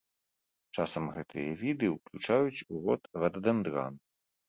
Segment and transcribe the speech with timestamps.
[0.77, 4.05] Часам гэтыя віды ўключаюць у род рададэндран.